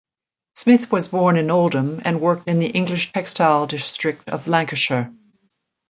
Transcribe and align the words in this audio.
Smith 0.55 0.91
was 0.91 1.09
born 1.09 1.37
in 1.37 1.51
Oldham 1.51 2.01
and 2.05 2.19
worked 2.19 2.47
in 2.47 2.57
the 2.57 2.65
English 2.65 3.11
textile 3.13 3.67
district 3.67 4.29
of 4.29 4.47
Lancashire. 4.47 5.13